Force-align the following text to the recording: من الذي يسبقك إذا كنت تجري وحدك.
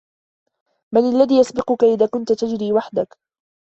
من 0.93 1.01
الذي 1.09 1.35
يسبقك 1.35 1.83
إذا 1.83 2.05
كنت 2.05 2.31
تجري 2.31 2.73
وحدك. 2.73 3.17